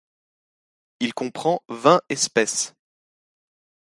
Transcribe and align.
Il 0.99 1.13
comprend 1.13 1.61
vingt 1.69 2.01
espèces. 2.09 2.73